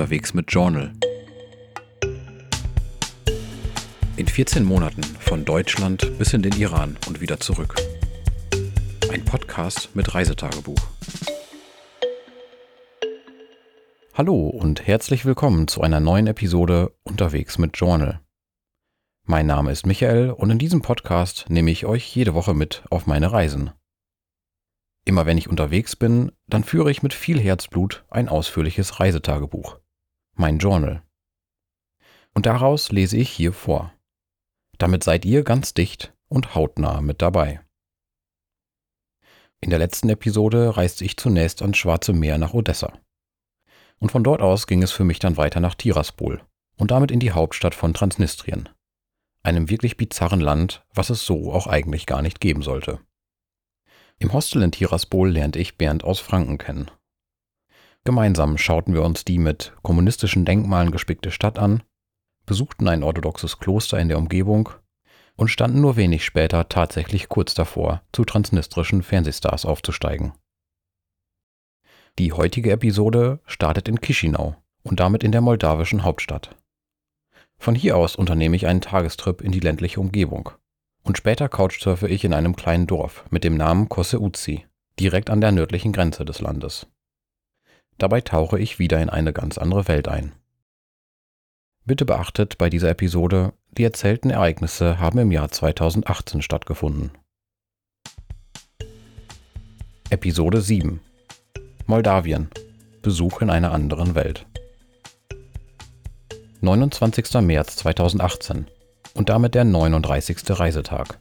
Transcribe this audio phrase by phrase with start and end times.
[0.00, 0.92] unterwegs mit Journal.
[4.16, 7.74] In 14 Monaten von Deutschland bis in den Iran und wieder zurück.
[9.12, 10.80] Ein Podcast mit Reisetagebuch.
[14.14, 18.20] Hallo und herzlich willkommen zu einer neuen Episode Unterwegs mit Journal.
[19.26, 23.06] Mein Name ist Michael und in diesem Podcast nehme ich euch jede Woche mit auf
[23.06, 23.70] meine Reisen.
[25.04, 29.79] Immer wenn ich unterwegs bin, dann führe ich mit viel Herzblut ein ausführliches Reisetagebuch,
[30.40, 31.02] mein Journal.
[32.34, 33.92] Und daraus lese ich hier vor.
[34.78, 37.60] Damit seid ihr ganz dicht und hautnah mit dabei.
[39.60, 42.98] In der letzten Episode reiste ich zunächst ans Schwarze Meer nach Odessa.
[43.98, 46.42] Und von dort aus ging es für mich dann weiter nach Tiraspol
[46.78, 48.70] und damit in die Hauptstadt von Transnistrien,
[49.42, 53.00] einem wirklich bizarren Land, was es so auch eigentlich gar nicht geben sollte.
[54.18, 56.90] Im Hostel in Tiraspol lernte ich Bernd aus Franken kennen.
[58.04, 61.82] Gemeinsam schauten wir uns die mit kommunistischen Denkmalen gespickte Stadt an,
[62.46, 64.70] besuchten ein orthodoxes Kloster in der Umgebung
[65.36, 70.32] und standen nur wenig später tatsächlich kurz davor, zu transnistrischen Fernsehstars aufzusteigen.
[72.18, 76.56] Die heutige Episode startet in Chisinau und damit in der moldawischen Hauptstadt.
[77.58, 80.50] Von hier aus unternehme ich einen Tagestrip in die ländliche Umgebung
[81.02, 84.66] und später couchsurfe ich in einem kleinen Dorf mit dem Namen Koseuzi,
[84.98, 86.86] direkt an der nördlichen Grenze des Landes.
[88.00, 90.32] Dabei tauche ich wieder in eine ganz andere Welt ein.
[91.84, 97.10] Bitte beachtet bei dieser Episode, die erzählten Ereignisse haben im Jahr 2018 stattgefunden.
[100.08, 101.00] Episode 7
[101.84, 102.48] Moldawien
[103.02, 104.46] Besuch in einer anderen Welt
[106.62, 107.34] 29.
[107.42, 108.66] März 2018
[109.12, 110.38] und damit der 39.
[110.58, 111.18] Reisetag.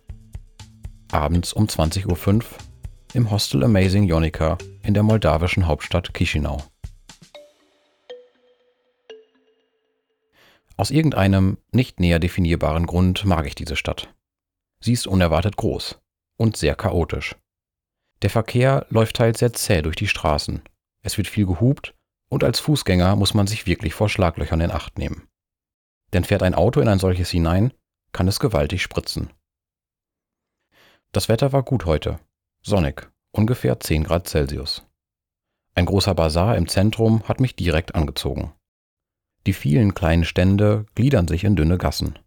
[1.11, 2.43] Abends um 20.05 Uhr
[3.13, 6.63] im Hostel Amazing Jonica in der moldawischen Hauptstadt Chisinau.
[10.79, 14.15] Aus irgendeinem nicht näher definierbaren Grund mag ich diese Stadt.
[14.79, 15.99] Sie ist unerwartet groß
[16.37, 17.35] und sehr chaotisch.
[18.21, 20.61] Der Verkehr läuft teils sehr zäh durch die Straßen.
[21.01, 21.95] Es wird viel gehupt
[22.29, 25.27] und als Fußgänger muss man sich wirklich vor Schlaglöchern in Acht nehmen.
[26.13, 27.73] Denn fährt ein Auto in ein solches hinein,
[28.13, 29.33] kann es gewaltig spritzen.
[31.11, 32.21] Das Wetter war gut heute,
[32.61, 34.87] sonnig, ungefähr 10 Grad Celsius.
[35.75, 38.53] Ein großer Bazar im Zentrum hat mich direkt angezogen.
[39.49, 42.19] Die vielen kleinen Stände gliedern sich in dünne Gassen.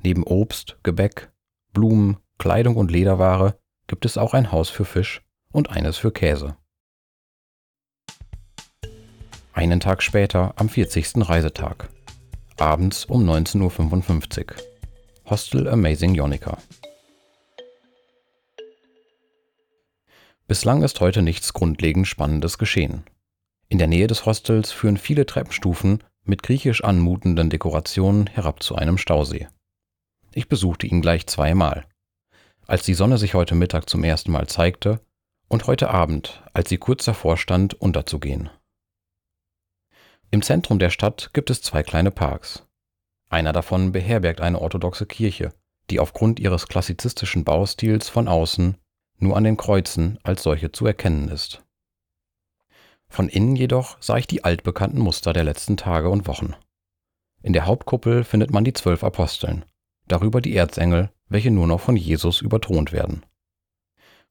[0.00, 1.32] Neben Obst, Gebäck,
[1.72, 6.58] Blumen, Kleidung und Lederware gibt es auch ein Haus für Fisch und eines für Käse.
[9.54, 11.26] Einen Tag später, am 40.
[11.26, 11.88] Reisetag.
[12.58, 14.56] Abends um 19.55 Uhr.
[15.30, 16.58] Hostel Amazing Jonica.
[20.46, 23.04] Bislang ist heute nichts grundlegend Spannendes geschehen.
[23.70, 28.98] In der Nähe des Hostels führen viele Treppenstufen mit griechisch anmutenden Dekorationen herab zu einem
[28.98, 29.48] Stausee.
[30.32, 31.86] Ich besuchte ihn gleich zweimal.
[32.66, 35.00] Als die Sonne sich heute Mittag zum ersten Mal zeigte
[35.48, 38.50] und heute Abend, als sie kurz davor stand, unterzugehen.
[40.30, 42.66] Im Zentrum der Stadt gibt es zwei kleine Parks.
[43.28, 45.52] Einer davon beherbergt eine orthodoxe Kirche,
[45.90, 48.76] die aufgrund ihres klassizistischen Baustils von außen
[49.18, 51.65] nur an den Kreuzen als solche zu erkennen ist.
[53.16, 56.52] Von innen jedoch sah ich die altbekannten Muster der letzten Tage und Wochen.
[57.42, 59.64] In der Hauptkuppel findet man die zwölf Aposteln,
[60.06, 63.24] darüber die Erzengel, welche nur noch von Jesus überthront werden.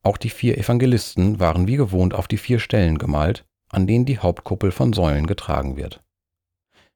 [0.03, 4.19] Auch die vier Evangelisten waren wie gewohnt auf die vier Stellen gemalt, an denen die
[4.19, 6.03] Hauptkuppel von Säulen getragen wird.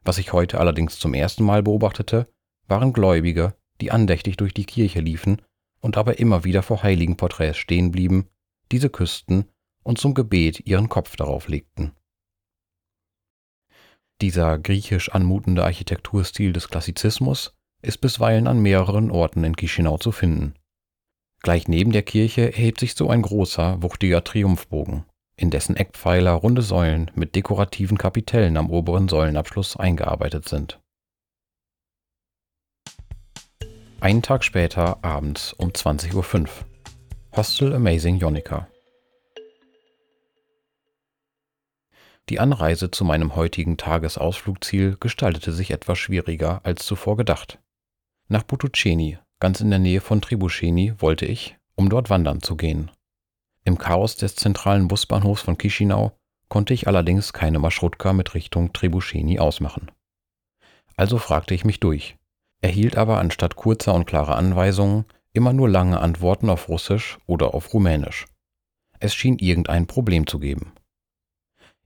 [0.04, 2.28] Was ich heute allerdings zum ersten Mal beobachtete,
[2.68, 5.42] waren Gläubige, die andächtig durch die Kirche liefen
[5.82, 8.28] und aber immer wieder vor heiligen Porträts stehen blieben,
[8.72, 9.46] diese küssten
[9.90, 11.94] und zum Gebet ihren Kopf darauf legten.
[14.22, 20.54] Dieser griechisch anmutende Architekturstil des Klassizismus ist bisweilen an mehreren Orten in Chisinau zu finden.
[21.42, 25.06] Gleich neben der Kirche erhebt sich so ein großer, wuchtiger Triumphbogen
[25.38, 30.80] in dessen Eckpfeiler runde Säulen mit dekorativen Kapitellen am oberen Säulenabschluss eingearbeitet sind.
[34.02, 36.48] Einen Tag später abends um 20.05 Uhr.
[37.36, 38.68] Hostel Amazing Jonica.
[42.30, 47.58] Die Anreise zu meinem heutigen Tagesausflugziel gestaltete sich etwas schwieriger als zuvor gedacht.
[48.28, 52.92] Nach Butuceni, ganz in der Nähe von Tribuceni, wollte ich, um dort wandern zu gehen.
[53.64, 56.12] Im Chaos des zentralen Busbahnhofs von Chisinau
[56.50, 59.90] konnte ich allerdings keine Maschrutka mit Richtung Trebucheni ausmachen.
[60.96, 62.16] Also fragte ich mich durch,
[62.62, 67.74] erhielt aber anstatt kurzer und klarer Anweisungen immer nur lange Antworten auf Russisch oder auf
[67.74, 68.28] Rumänisch.
[69.00, 70.74] Es schien irgendein Problem zu geben.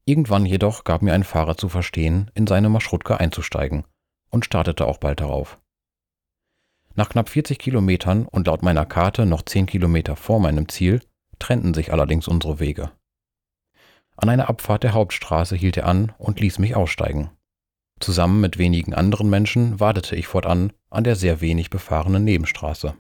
[0.05, 3.85] Irgendwann jedoch gab mir ein Fahrer zu verstehen, in seine Maschrutka einzusteigen
[4.29, 5.59] und startete auch bald darauf.
[6.95, 11.01] Nach knapp 40 Kilometern und laut meiner Karte noch 10 Kilometer vor meinem Ziel
[11.39, 12.91] trennten sich allerdings unsere Wege.
[14.15, 17.31] An einer Abfahrt der Hauptstraße hielt er an und ließ mich aussteigen.
[17.99, 22.95] Zusammen mit wenigen anderen Menschen wartete ich fortan an der sehr wenig befahrenen Nebenstraße.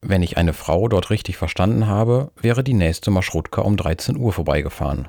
[0.00, 4.32] Wenn ich eine Frau dort richtig verstanden habe, wäre die nächste Maschrutka um 13 Uhr
[4.32, 5.08] vorbeigefahren.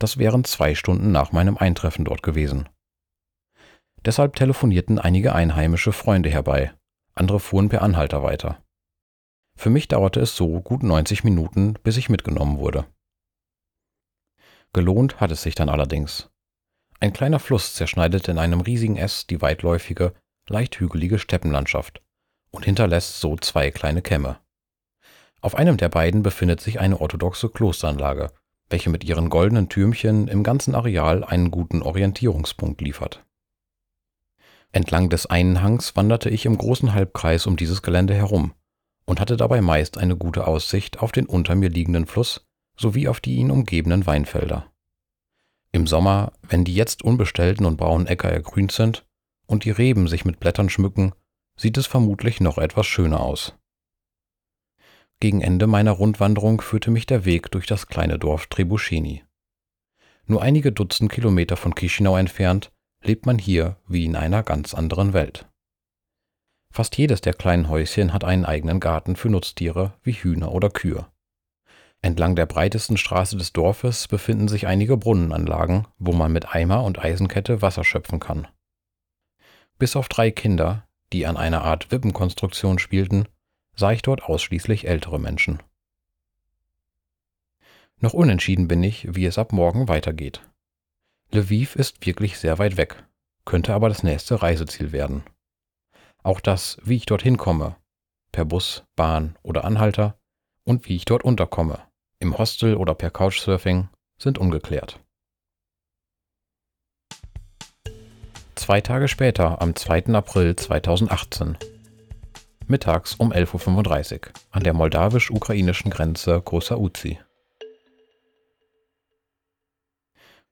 [0.00, 2.68] Das wären zwei Stunden nach meinem Eintreffen dort gewesen.
[4.04, 6.72] Deshalb telefonierten einige einheimische Freunde herbei,
[7.14, 8.64] andere fuhren per Anhalter weiter.
[9.56, 12.86] Für mich dauerte es so gut 90 Minuten, bis ich mitgenommen wurde.
[14.72, 16.30] Gelohnt hat es sich dann allerdings.
[16.98, 20.14] Ein kleiner Fluss zerschneidet in einem riesigen S die weitläufige,
[20.48, 22.02] leicht hügelige Steppenlandschaft
[22.50, 24.40] und hinterlässt so zwei kleine Kämme.
[25.42, 28.32] Auf einem der beiden befindet sich eine orthodoxe Klosteranlage,
[28.70, 33.24] welche mit ihren goldenen Türmchen im ganzen Areal einen guten Orientierungspunkt liefert.
[34.72, 38.54] Entlang des einen Hangs wanderte ich im großen Halbkreis um dieses Gelände herum
[39.04, 42.46] und hatte dabei meist eine gute Aussicht auf den unter mir liegenden Fluss
[42.76, 44.70] sowie auf die ihn umgebenden Weinfelder.
[45.72, 49.04] Im Sommer, wenn die jetzt unbestellten und braunen Äcker ergrünt sind
[49.46, 51.12] und die Reben sich mit Blättern schmücken,
[51.56, 53.54] sieht es vermutlich noch etwas schöner aus.
[55.20, 59.22] Gegen Ende meiner Rundwanderung führte mich der Weg durch das kleine Dorf Trebucheni.
[60.24, 62.72] Nur einige Dutzend Kilometer von Chisinau entfernt
[63.02, 65.46] lebt man hier wie in einer ganz anderen Welt.
[66.72, 71.06] Fast jedes der kleinen Häuschen hat einen eigenen Garten für Nutztiere wie Hühner oder Kühe.
[72.00, 76.98] Entlang der breitesten Straße des Dorfes befinden sich einige Brunnenanlagen, wo man mit Eimer und
[76.98, 78.48] Eisenkette Wasser schöpfen kann.
[79.78, 83.26] Bis auf drei Kinder, die an einer Art Wippenkonstruktion spielten,
[83.80, 85.60] sah ich dort ausschließlich ältere Menschen.
[87.98, 90.42] Noch unentschieden bin ich, wie es ab morgen weitergeht.
[91.32, 93.04] Lviv ist wirklich sehr weit weg,
[93.44, 95.24] könnte aber das nächste Reiseziel werden.
[96.22, 97.76] Auch das, wie ich dorthin komme,
[98.32, 100.18] per Bus, Bahn oder Anhalter,
[100.64, 101.80] und wie ich dort unterkomme,
[102.18, 103.88] im Hostel oder per Couchsurfing,
[104.18, 105.00] sind ungeklärt.
[108.56, 110.14] Zwei Tage später, am 2.
[110.14, 111.56] April 2018,
[112.70, 114.20] mittags um 11.35 Uhr,
[114.50, 117.18] an der moldawisch-ukrainischen Grenze Großer Uzi.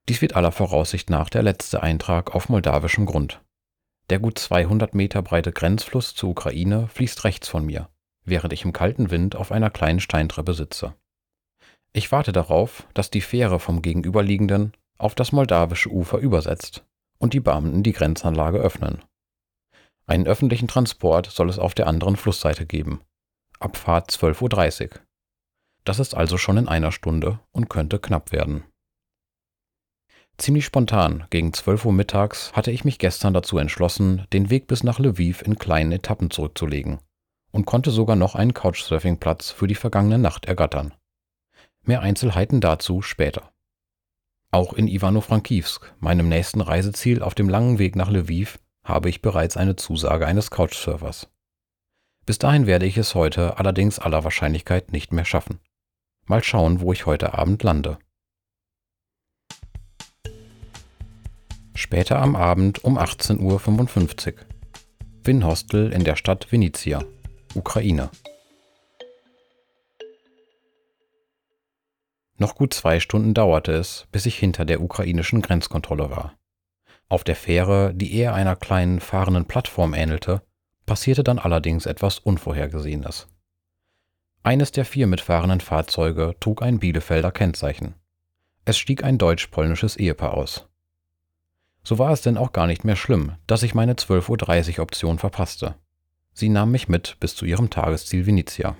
[0.08, 3.40] Dies wird aller Voraussicht nach der letzte Eintrag auf moldawischem Grund.
[4.10, 7.88] Der gut 200 Meter breite Grenzfluss zur Ukraine fließt rechts von mir,
[8.24, 10.94] während ich im kalten Wind auf einer kleinen Steintreppe sitze.
[11.92, 16.84] Ich warte darauf, dass die Fähre vom gegenüberliegenden auf das moldawische Ufer übersetzt
[17.18, 19.02] und die Beamten die Grenzanlage öffnen.
[20.08, 23.02] Einen öffentlichen Transport soll es auf der anderen Flussseite geben.
[23.60, 25.00] Abfahrt 12.30 Uhr.
[25.84, 28.64] Das ist also schon in einer Stunde und könnte knapp werden.
[30.38, 34.82] Ziemlich spontan, gegen 12 Uhr mittags, hatte ich mich gestern dazu entschlossen, den Weg bis
[34.82, 37.00] nach Lviv in kleinen Etappen zurückzulegen
[37.50, 40.94] und konnte sogar noch einen Couchsurfing-Platz für die vergangene Nacht ergattern.
[41.82, 43.52] Mehr Einzelheiten dazu später.
[44.52, 48.58] Auch in Ivano-Frankivsk, meinem nächsten Reiseziel auf dem langen Weg nach Lviv,
[48.88, 51.28] habe ich bereits eine Zusage eines Couchsurfers.
[52.26, 55.60] Bis dahin werde ich es heute allerdings aller Wahrscheinlichkeit nicht mehr schaffen.
[56.26, 57.98] Mal schauen, wo ich heute Abend lande.
[61.74, 64.40] Später am Abend um 18.55 Uhr.
[65.24, 67.04] Win-Hostel in der Stadt Venezia,
[67.54, 68.10] Ukraine.
[72.36, 76.37] Noch gut zwei Stunden dauerte es, bis ich hinter der ukrainischen Grenzkontrolle war.
[77.08, 80.42] Auf der Fähre, die eher einer kleinen fahrenden Plattform ähnelte,
[80.84, 83.28] passierte dann allerdings etwas Unvorhergesehenes.
[84.42, 87.94] Eines der vier mitfahrenden Fahrzeuge trug ein Bielefelder Kennzeichen.
[88.64, 90.68] Es stieg ein deutsch-polnisches Ehepaar aus.
[91.82, 95.18] So war es denn auch gar nicht mehr schlimm, dass ich meine 12.30 Uhr Option
[95.18, 95.74] verpasste.
[96.34, 98.76] Sie nahm mich mit bis zu ihrem Tagesziel Venezia.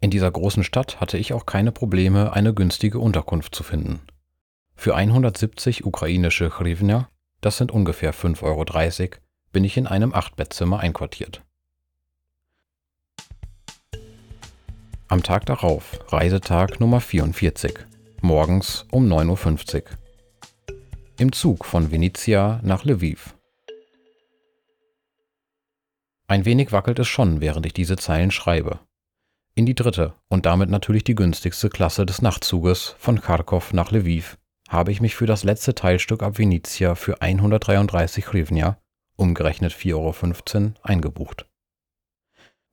[0.00, 4.00] In dieser großen Stadt hatte ich auch keine Probleme, eine günstige Unterkunft zu finden.
[4.80, 9.16] Für 170 ukrainische Hryvnia, das sind ungefähr 5,30 Euro,
[9.50, 11.42] bin ich in einem Achtbettzimmer einquartiert.
[15.08, 17.74] Am Tag darauf, Reisetag Nummer 44,
[18.22, 19.82] morgens um 9.50 Uhr.
[21.18, 23.34] Im Zug von Venezia nach Lviv.
[26.28, 28.78] Ein wenig wackelt es schon, während ich diese Zeilen schreibe.
[29.56, 34.38] In die dritte und damit natürlich die günstigste Klasse des Nachtzuges von Kharkov nach Lviv
[34.68, 38.78] habe ich mich für das letzte Teilstück ab Venezia für 133 Hryvnia,
[39.16, 41.46] umgerechnet 4,15 Euro, eingebucht.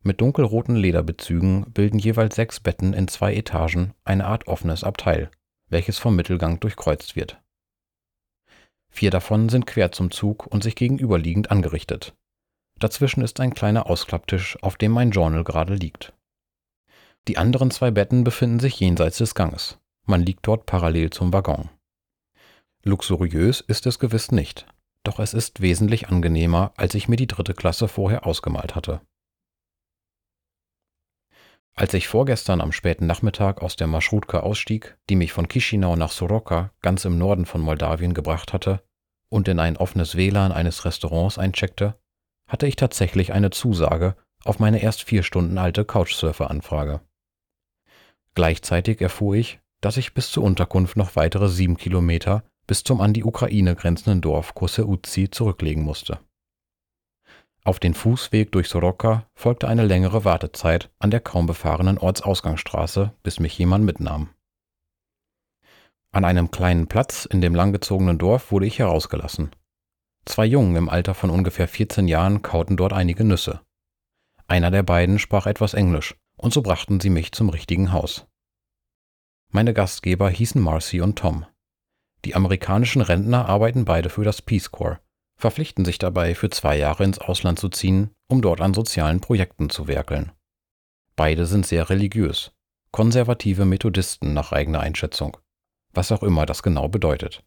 [0.03, 5.31] Mit dunkelroten Lederbezügen bilden jeweils sechs Betten in zwei Etagen eine Art offenes Abteil,
[5.69, 7.41] welches vom Mittelgang durchkreuzt wird.
[8.91, 12.13] Vier davon sind quer zum Zug und sich gegenüberliegend angerichtet.
[12.77, 16.13] Dazwischen ist ein kleiner Ausklapptisch, auf dem mein Journal gerade liegt.
[17.27, 19.79] Die anderen zwei Betten befinden sich jenseits des Ganges.
[20.05, 21.69] Man liegt dort parallel zum Waggon.
[22.87, 24.67] Luxuriös ist es gewiss nicht,
[25.03, 29.01] doch es ist wesentlich angenehmer, als ich mir die dritte Klasse vorher ausgemalt hatte.
[31.73, 36.11] Als ich vorgestern am späten Nachmittag aus der Marschrutka ausstieg, die mich von Chisinau nach
[36.11, 38.83] Soroka, ganz im Norden von Moldawien, gebracht hatte,
[39.29, 41.99] und in ein offenes WLAN eines Restaurants eincheckte,
[42.47, 47.01] hatte ich tatsächlich eine Zusage auf meine erst vier Stunden alte Couchsurfer-Anfrage.
[48.35, 53.13] Gleichzeitig erfuhr ich, dass ich bis zur Unterkunft noch weitere sieben Kilometer bis zum an
[53.13, 56.19] die Ukraine grenzenden Dorf Koseuzi zurücklegen musste.
[57.63, 63.39] Auf den Fußweg durch Soroka folgte eine längere Wartezeit an der kaum befahrenen Ortsausgangsstraße, bis
[63.39, 64.29] mich jemand mitnahm.
[66.11, 69.51] An einem kleinen Platz in dem langgezogenen Dorf wurde ich herausgelassen.
[70.25, 73.61] Zwei Jungen im Alter von ungefähr 14 Jahren kauten dort einige Nüsse.
[74.47, 78.27] Einer der beiden sprach etwas Englisch, und so brachten sie mich zum richtigen Haus.
[79.51, 81.45] Meine Gastgeber hießen Marcy und Tom.
[82.25, 84.99] Die amerikanischen Rentner arbeiten beide für das Peace Corps
[85.37, 89.69] verpflichten sich dabei, für zwei Jahre ins Ausland zu ziehen, um dort an sozialen Projekten
[89.69, 90.31] zu werkeln.
[91.15, 92.51] Beide sind sehr religiös,
[92.91, 95.37] konservative Methodisten nach eigener Einschätzung,
[95.93, 97.43] was auch immer das genau bedeutet.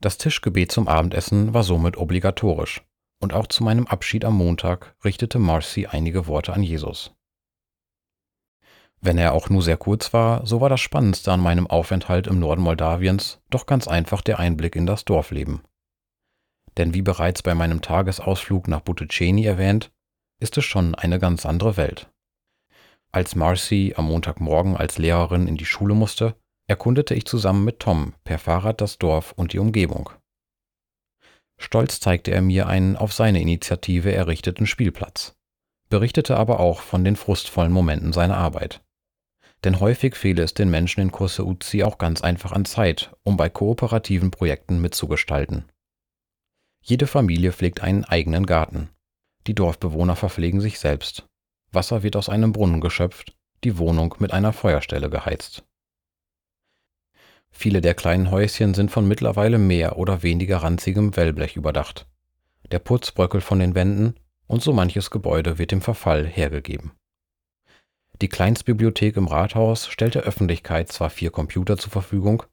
[0.00, 2.82] Das Tischgebet zum Abendessen war somit obligatorisch,
[3.20, 7.15] und auch zu meinem Abschied am Montag richtete Marcy einige Worte an Jesus.
[9.06, 12.40] Wenn er auch nur sehr kurz war, so war das Spannendste an meinem Aufenthalt im
[12.40, 15.62] Norden Moldawiens doch ganz einfach der Einblick in das Dorfleben
[16.76, 19.90] denn wie bereits bei meinem Tagesausflug nach Butticeni erwähnt,
[20.40, 22.10] ist es schon eine ganz andere Welt.
[23.12, 26.36] Als Marcy am Montagmorgen als Lehrerin in die Schule musste,
[26.68, 30.10] erkundete ich zusammen mit Tom per Fahrrad das Dorf und die Umgebung.
[31.58, 35.34] Stolz zeigte er mir einen auf seine Initiative errichteten Spielplatz,
[35.88, 38.82] berichtete aber auch von den frustvollen Momenten seiner Arbeit.
[39.64, 43.36] Denn häufig fehle es den Menschen in Kurse Uzi auch ganz einfach an Zeit, um
[43.36, 45.64] bei kooperativen Projekten mitzugestalten.
[46.80, 48.90] Jede Familie pflegt einen eigenen Garten.
[49.46, 51.26] Die Dorfbewohner verpflegen sich selbst.
[51.72, 55.64] Wasser wird aus einem Brunnen geschöpft, die Wohnung mit einer Feuerstelle geheizt.
[57.50, 62.06] Viele der kleinen Häuschen sind von mittlerweile mehr oder weniger ranzigem Wellblech überdacht.
[62.70, 64.14] Der Putz bröckelt von den Wänden
[64.46, 66.92] und so manches Gebäude wird dem Verfall hergegeben.
[68.22, 72.44] Die Kleinstbibliothek im Rathaus stellt der Öffentlichkeit zwar vier Computer zur Verfügung,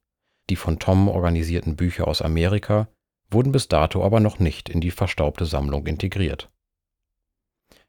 [0.50, 2.88] die von Tom organisierten Bücher aus Amerika
[3.30, 6.52] wurden bis dato aber noch nicht in die verstaubte Sammlung integriert.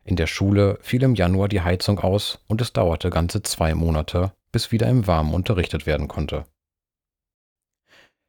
[0.02, 4.32] In der Schule fiel im Januar die Heizung aus und es dauerte ganze zwei Monate,
[4.52, 6.44] bis wieder im Warmen unterrichtet werden konnte.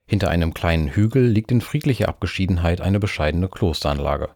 [0.08, 4.36] Hinter einem kleinen Hügel liegt in friedlicher Abgeschiedenheit eine bescheidene Klosteranlage.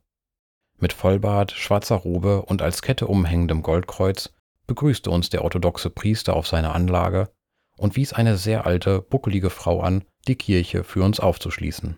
[0.78, 4.34] Mit Vollbart, schwarzer Robe und als Kette umhängendem Goldkreuz
[4.70, 7.30] begrüßte uns der orthodoxe Priester auf seiner Anlage
[7.76, 11.98] und wies eine sehr alte, buckelige Frau an, die Kirche für uns aufzuschließen.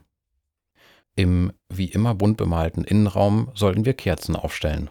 [1.16, 4.90] Im wie immer bunt bemalten Innenraum sollten wir Kerzen aufstellen.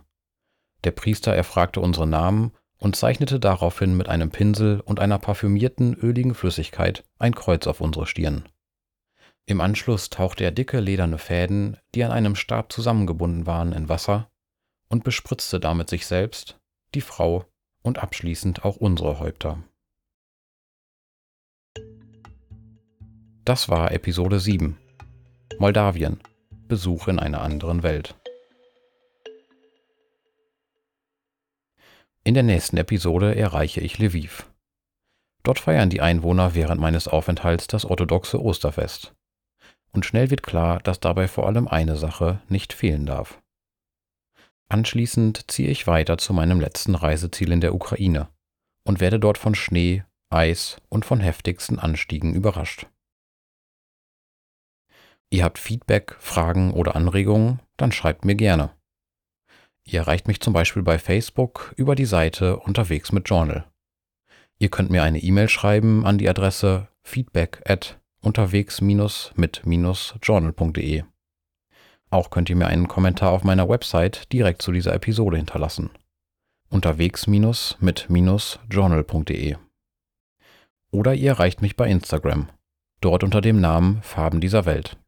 [0.84, 6.34] Der Priester erfragte unsere Namen und zeichnete daraufhin mit einem Pinsel und einer parfümierten, öligen
[6.34, 8.46] Flüssigkeit ein Kreuz auf unsere Stirn.
[9.46, 14.30] Im Anschluss tauchte er dicke lederne Fäden, die an einem Stab zusammengebunden waren, in Wasser
[14.88, 16.58] und bespritzte damit sich selbst,
[16.94, 17.46] die Frau
[17.82, 19.62] und abschließend auch unsere Häupter.
[23.44, 24.78] Das war Episode 7.
[25.58, 26.20] Moldawien.
[26.68, 28.14] Besuch in einer anderen Welt.
[32.22, 34.48] In der nächsten Episode erreiche ich Lviv.
[35.42, 39.14] Dort feiern die Einwohner während meines Aufenthalts das orthodoxe Osterfest.
[39.92, 43.40] Und schnell wird klar, dass dabei vor allem eine Sache nicht fehlen darf.
[44.70, 48.28] Anschließend ziehe ich weiter zu meinem letzten Reiseziel in der Ukraine
[48.84, 52.86] und werde dort von Schnee, Eis und von heftigsten Anstiegen überrascht.
[55.28, 58.70] Ihr habt Feedback, Fragen oder Anregungen, dann schreibt mir gerne.
[59.84, 63.64] Ihr erreicht mich zum Beispiel bei Facebook über die Seite Unterwegs mit Journal.
[64.58, 71.02] Ihr könnt mir eine E-Mail schreiben an die Adresse feedback at unterwegs-mit-journal.de.
[72.10, 75.90] Auch könnt ihr mir einen Kommentar auf meiner Website direkt zu dieser Episode hinterlassen.
[76.68, 79.56] Unterwegs-mit-journal.de.
[80.92, 82.48] Oder ihr erreicht mich bei Instagram,
[83.00, 84.98] dort unter dem Namen Farben dieser Welt.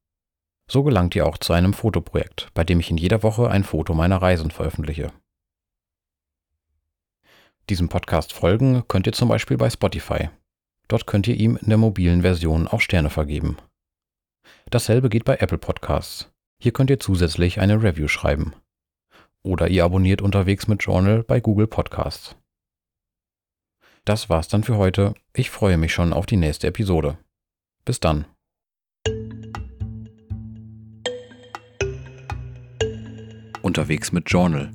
[0.71, 3.94] So gelangt ihr auch zu einem Fotoprojekt, bei dem ich in jeder Woche ein Foto
[3.94, 5.12] meiner Reisen veröffentliche.
[7.68, 10.30] Diesem Podcast folgen könnt ihr zum Beispiel bei Spotify.
[10.88, 13.56] Dort könnt ihr ihm in der mobilen Version auch Sterne vergeben.
[14.71, 16.32] Dasselbe geht bei Apple Podcasts.
[16.62, 18.54] Hier könnt ihr zusätzlich eine Review schreiben.
[19.42, 22.37] Oder ihr abonniert unterwegs mit Journal bei Google Podcasts.
[24.04, 25.14] Das war's dann für heute.
[25.35, 27.19] Ich freue mich schon auf die nächste Episode.
[27.85, 28.26] Bis dann.
[33.62, 34.71] Unterwegs mit Journal.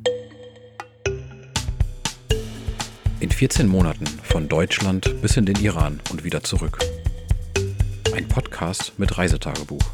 [3.22, 6.80] In 14 Monaten von Deutschland bis in den Iran und wieder zurück.
[8.14, 9.86] Ein Podcast mit Reisetagebuch.